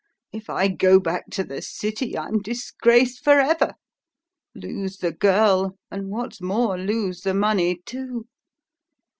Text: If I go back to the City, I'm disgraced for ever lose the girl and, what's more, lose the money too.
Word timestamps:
If 0.33 0.49
I 0.49 0.67
go 0.67 0.99
back 0.99 1.27
to 1.29 1.43
the 1.43 1.61
City, 1.61 2.17
I'm 2.17 2.39
disgraced 2.41 3.23
for 3.23 3.33
ever 3.39 3.75
lose 4.55 4.97
the 4.97 5.11
girl 5.11 5.75
and, 5.91 6.09
what's 6.09 6.41
more, 6.41 6.75
lose 6.75 7.21
the 7.21 7.35
money 7.35 7.83
too. 7.85 8.25